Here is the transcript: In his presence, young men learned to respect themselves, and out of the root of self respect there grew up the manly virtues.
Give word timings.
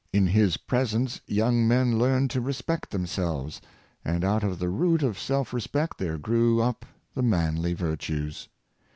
In 0.11 0.25
his 0.25 0.57
presence, 0.57 1.21
young 1.27 1.67
men 1.67 1.99
learned 1.99 2.31
to 2.31 2.41
respect 2.41 2.89
themselves, 2.89 3.61
and 4.03 4.23
out 4.25 4.43
of 4.43 4.57
the 4.57 4.69
root 4.69 5.03
of 5.03 5.19
self 5.19 5.53
respect 5.53 5.99
there 5.99 6.17
grew 6.17 6.59
up 6.59 6.87
the 7.13 7.21
manly 7.21 7.75
virtues. 7.75 8.49